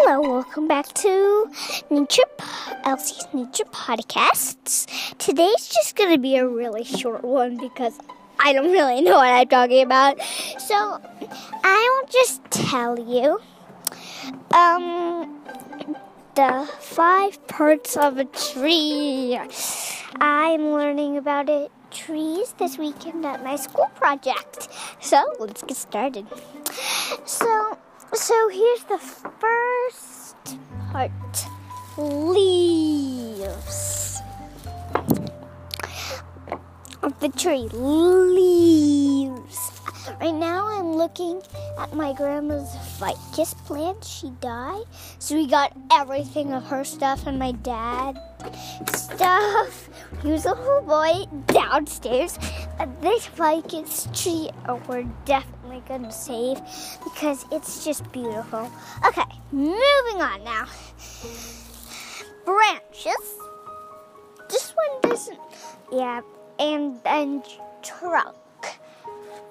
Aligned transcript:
Hello, 0.00 0.20
welcome 0.20 0.68
back 0.68 0.86
to 0.94 1.50
Nature 1.90 2.22
Elsie's 2.84 3.26
Nature 3.34 3.64
Podcasts. 3.64 4.86
Today's 5.18 5.66
just 5.66 5.96
going 5.96 6.12
to 6.12 6.18
be 6.18 6.36
a 6.36 6.46
really 6.46 6.84
short 6.84 7.24
one 7.24 7.56
because 7.56 7.98
I 8.38 8.52
don't 8.52 8.70
really 8.70 9.00
know 9.00 9.16
what 9.16 9.26
I'm 9.26 9.48
talking 9.48 9.82
about. 9.82 10.20
So 10.60 11.00
I 11.64 12.00
will 12.00 12.08
just 12.12 12.44
tell 12.44 12.96
you 12.96 13.40
um, 14.52 15.36
the 16.36 16.70
five 16.78 17.44
parts 17.48 17.96
of 17.96 18.18
a 18.18 18.24
tree. 18.24 19.36
I'm 20.20 20.70
learning 20.70 21.16
about 21.16 21.48
it 21.48 21.72
trees 21.90 22.54
this 22.56 22.78
weekend 22.78 23.26
at 23.26 23.42
my 23.42 23.56
school 23.56 23.90
project. 23.96 24.68
So 25.00 25.24
let's 25.40 25.64
get 25.64 25.76
started. 25.76 26.24
So 27.24 27.76
so 28.14 28.48
here's 28.48 28.84
the 28.84 28.96
first 28.98 29.67
part 30.92 31.10
leaves 31.96 33.78
of 37.02 37.18
the 37.20 37.28
tree. 37.28 37.68
Leaves. 37.72 39.70
Right 40.20 40.34
now 40.34 40.77
looking 41.08 41.40
at 41.78 41.92
my 41.94 42.12
grandma's 42.12 42.76
ficus 42.98 43.54
plant. 43.54 44.04
She 44.04 44.30
died. 44.40 44.84
So 45.18 45.36
we 45.36 45.46
got 45.46 45.72
everything 45.90 46.52
of 46.52 46.64
her 46.66 46.84
stuff 46.84 47.26
and 47.26 47.38
my 47.38 47.52
dad 47.52 48.18
stuff. 48.94 49.88
He 50.22 50.30
was 50.30 50.44
a 50.44 50.52
little 50.52 50.82
boy 50.82 51.24
downstairs. 51.46 52.38
But 52.76 53.00
this 53.00 53.26
ficus 53.26 54.08
tree 54.12 54.50
oh, 54.68 54.82
we're 54.86 55.08
definitely 55.24 55.82
going 55.88 56.04
to 56.04 56.12
save 56.12 56.60
because 57.04 57.46
it's 57.52 57.84
just 57.84 58.10
beautiful. 58.12 58.70
Okay, 59.06 59.22
moving 59.50 60.20
on 60.20 60.44
now. 60.44 60.66
Branches. 62.44 63.34
This 64.48 64.72
one 64.74 65.00
doesn't, 65.02 65.38
yeah, 65.92 66.22
and 66.58 67.02
then 67.04 67.42
trunk. 67.82 68.34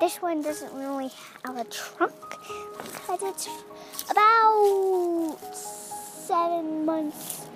This 0.00 0.20
one 0.20 0.42
doesn't 0.42 0.74
really 0.74 1.10
have 1.44 1.56
a 1.56 1.64
trunk 1.64 2.12
because 2.82 3.22
it's 3.22 3.48
about 4.10 5.38
seven 5.54 6.84
months 6.84 7.46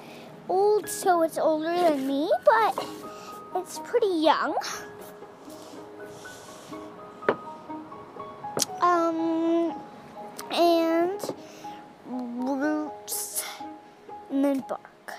old, 0.48 0.89
so 0.89 1.22
it's 1.22 1.36
older 1.36 1.72
than 1.72 2.06
me, 2.06 2.30
but 2.45 2.86
it's 3.56 3.80
pretty 3.80 4.06
young. 4.06 4.56
Um, 8.80 9.75
and 10.52 11.20
roots, 12.06 13.45
and 14.30 14.45
then 14.45 14.64
bark. 14.69 15.12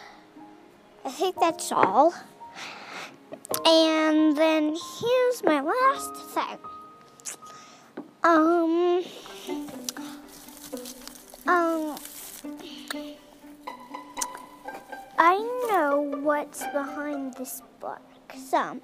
I 1.06 1.11
think 1.11 1.36
that's 1.39 1.72
all. 1.72 2.14
And 3.66 4.38
then 4.38 4.76
here's 5.00 5.44
my 5.44 5.61
last 5.61 6.16
thing. 6.33 6.79
Um, 8.22 9.03
um, 11.48 11.98
I 15.17 15.38
know 15.70 16.20
what's 16.22 16.64
behind 16.73 17.36
this 17.36 17.61
bark. 17.80 18.02
Some 18.36 18.81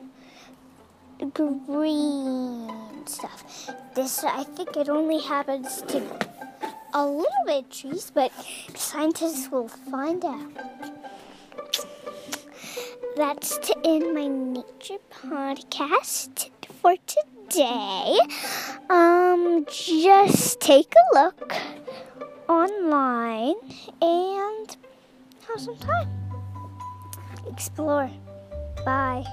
green 1.33 2.71
stuff. 3.05 3.69
This, 3.93 4.23
I 4.23 4.43
think 4.43 4.77
it 4.77 4.87
only 4.87 5.19
happens 5.19 5.81
to 5.89 6.01
a 6.93 7.05
little 7.05 7.45
bit 7.45 7.69
trees, 7.69 8.11
but 8.13 8.31
scientists 8.73 9.51
will 9.51 9.67
find 9.67 10.23
out. 10.23 10.51
That's 13.17 13.57
to 13.57 13.75
end 13.83 14.13
my 14.13 14.27
nature 14.27 15.01
podcast 15.11 16.51
for 16.81 16.95
today. 17.49 18.17
Um, 18.89 19.65
just 19.69 20.59
take 20.59 20.93
a 20.93 21.15
look 21.15 21.53
online 22.47 23.55
and 24.01 24.77
have 25.47 25.59
some 25.59 25.77
time. 25.77 26.09
Explore. 27.47 28.09
Bye. 28.85 29.25